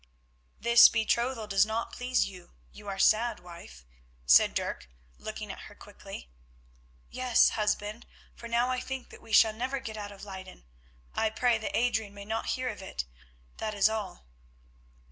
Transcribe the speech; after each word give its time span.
"This 0.59 0.89
betrothal 0.89 1.45
does 1.45 1.63
not 1.63 1.91
please 1.91 2.25
you; 2.25 2.53
you 2.71 2.87
are 2.87 2.97
sad, 2.97 3.39
wife," 3.39 3.85
said 4.25 4.55
Dirk, 4.55 4.89
looking 5.19 5.51
at 5.51 5.65
her 5.69 5.75
quickly. 5.75 6.31
"Yes, 7.11 7.49
husband, 7.49 8.07
for 8.33 8.47
now 8.47 8.69
I 8.69 8.79
think 8.79 9.09
that 9.11 9.21
we 9.21 9.31
shall 9.31 9.53
never 9.53 9.79
get 9.79 9.97
out 9.97 10.11
of 10.11 10.25
Leyden. 10.25 10.65
I 11.13 11.29
pray 11.29 11.59
that 11.59 11.77
Adrian 11.77 12.15
may 12.15 12.25
not 12.25 12.47
hear 12.57 12.69
of 12.69 12.81
it, 12.81 13.05
that 13.57 13.75
is 13.75 13.89
all." 13.89 14.25